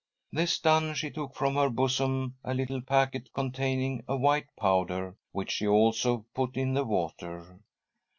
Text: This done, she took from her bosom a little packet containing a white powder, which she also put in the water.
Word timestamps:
This 0.31 0.57
done, 0.57 0.95
she 0.95 1.11
took 1.11 1.35
from 1.35 1.53
her 1.53 1.69
bosom 1.69 2.35
a 2.43 2.55
little 2.55 2.81
packet 2.81 3.31
containing 3.35 4.03
a 4.07 4.17
white 4.17 4.47
powder, 4.55 5.15
which 5.31 5.51
she 5.51 5.67
also 5.67 6.25
put 6.33 6.57
in 6.57 6.73
the 6.73 6.85
water. 6.85 7.59